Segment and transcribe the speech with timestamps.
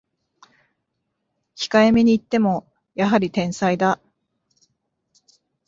[1.55, 2.65] 控えめに言っても
[2.95, 3.99] やはり天才だ